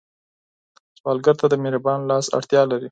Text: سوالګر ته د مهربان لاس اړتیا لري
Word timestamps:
سوالګر 0.99 1.35
ته 1.41 1.45
د 1.49 1.53
مهربان 1.63 1.99
لاس 2.09 2.25
اړتیا 2.37 2.61
لري 2.69 2.79